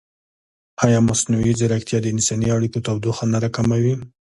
[0.85, 3.95] ایا مصنوعي ځیرکتیا د انساني اړیکو تودوخه نه راکموي؟